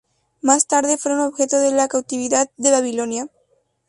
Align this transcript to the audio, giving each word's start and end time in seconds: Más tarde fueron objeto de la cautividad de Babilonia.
Más 0.41 0.65
tarde 0.65 0.97
fueron 0.97 1.19
objeto 1.21 1.59
de 1.59 1.69
la 1.73 1.87
cautividad 1.87 2.49
de 2.57 2.71
Babilonia. 2.71 3.27